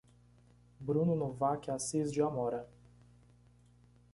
Bruno 0.79 1.15
Novaque 1.15 1.69
Assis 1.69 2.11
de 2.11 2.21
Amora 2.23 2.67